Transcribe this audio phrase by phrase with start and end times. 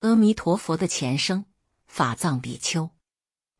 [0.00, 1.44] 阿弥陀佛的前生，
[1.86, 2.88] 法藏比丘，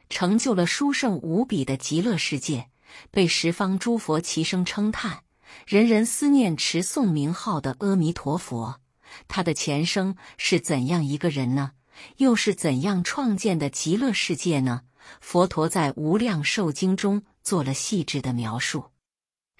[0.08, 2.70] 成就了殊胜无比的极乐世界，
[3.10, 5.24] 被十方诸佛齐声称叹，
[5.66, 8.80] 人人思念持诵名号的阿弥陀佛。
[9.28, 11.72] 他的前生是怎样一个人呢？
[12.16, 14.84] 又是怎样创建的极乐世界呢？
[15.20, 18.86] 佛陀在《无量寿经》中做了细致的描述。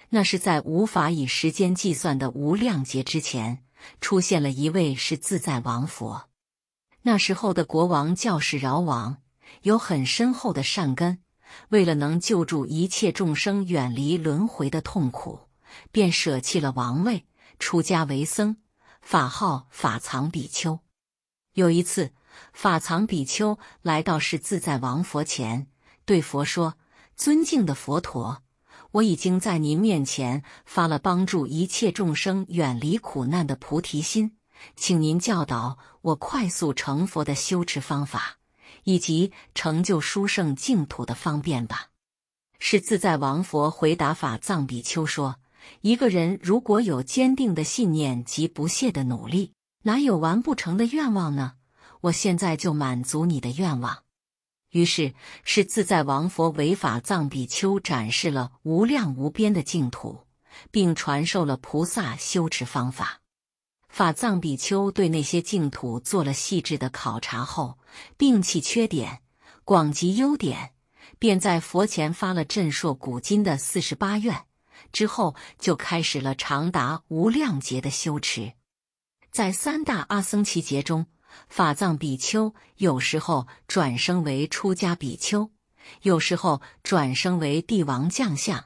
[0.09, 3.63] 那是在无法以时间计算的无量劫之前，
[3.99, 6.30] 出现了一位是自在王佛。
[7.03, 9.17] 那时候的国王叫是饶王，
[9.63, 11.19] 有很深厚的善根，
[11.69, 15.39] 为了能救助一切众生远离轮回的痛苦，
[15.91, 17.25] 便舍弃了王位，
[17.57, 18.57] 出家为僧，
[19.01, 20.79] 法号法藏比丘。
[21.53, 22.11] 有一次，
[22.53, 25.67] 法藏比丘来到是自在王佛前，
[26.05, 26.75] 对佛说
[27.17, 28.43] ：“尊敬的佛陀。”
[28.91, 34.37] 我已经在您面前发了帮助一切众生远离苦难的菩提心，
[34.75, 38.37] 请您教导我快速成佛的修持方法，
[38.83, 41.87] 以及成就殊胜净土的方便吧。
[42.59, 45.37] 是自在王佛回答法藏比丘说
[45.81, 49.53] ：“一个人如果有坚定的信念及不懈的努力，
[49.83, 51.53] 哪有完不成的愿望呢？
[52.01, 54.03] 我现在就满足你的愿望。”
[54.69, 60.21] 于是，是自在王佛为法藏比丘展示了无量无边的净土，
[60.69, 63.20] 并传授了菩萨修持方法。
[63.91, 67.77] 法藏比丘对那些净土做了细致的考察后，
[68.17, 69.19] 摒弃缺点，
[69.65, 70.71] 广集优点，
[71.19, 74.45] 便在佛前发了震烁古今的四十八愿。
[74.93, 78.53] 之后，就开始了长达无量劫的修持，
[79.29, 81.05] 在三大阿僧祇劫中。
[81.47, 85.51] 法藏比丘有时候转生为出家比丘，
[86.01, 88.65] 有时候转生为帝王将相，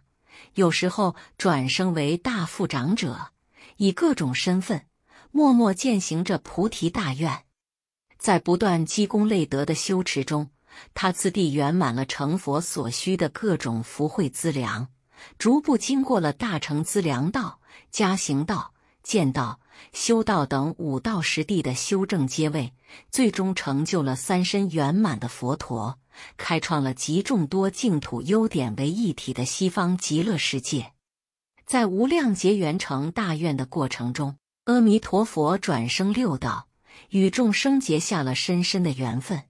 [0.53, 3.31] 有时候转生为大富长者，
[3.77, 4.85] 以各种身份
[5.35, 7.43] 默默践行着菩提大愿。
[8.17, 10.49] 在不断积功累德的修持中，
[10.93, 14.87] 他次第圆满了成佛所需的各种福慧资粮，
[15.37, 17.59] 逐步经过了大乘资粮道、
[17.91, 18.71] 加行道。
[19.03, 19.59] 见道、
[19.91, 22.73] 修道等五道十地的修正阶位，
[23.11, 25.99] 最终成就了三身圆满的佛陀，
[26.37, 30.93] 开创了集众多净土优点为一体的西方极乐世界。
[31.65, 36.67] 在无量劫圆成大愿的过程中，阿弥陀佛转生六道，
[37.09, 39.43] 与众生结下了深深的缘分。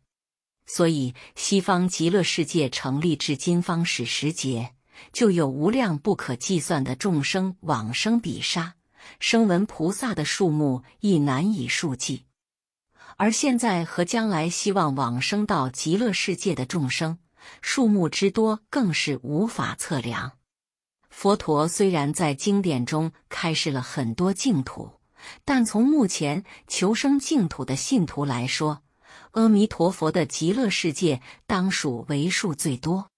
[0.66, 4.74] 所以，西方极乐世界成立至今方始时节，
[5.14, 8.76] 就有无量不可计算的众生往生彼沙。
[9.22, 12.26] 声闻菩萨的数目亦难以数计，
[13.16, 17.20] 而现在和将来希望往生到极乐世界的众生
[17.62, 20.34] 数目之多，更是无法测量。
[21.09, 24.95] 佛陀虽然在经典中开示了很多净土，
[25.44, 28.81] 但从目前求生净土的信徒来说，
[29.31, 33.12] 阿弥陀佛的极乐世界当属为数最多。